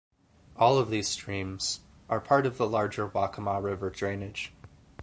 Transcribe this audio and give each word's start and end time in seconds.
All 0.57 0.79
of 0.79 0.89
these 0.89 1.07
streams 1.07 1.81
are 2.09 2.19
part 2.19 2.47
of 2.47 2.57
the 2.57 2.67
larger 2.67 3.05
Waccamaw 3.07 3.59
River 3.63 3.91
drainage. 3.91 4.51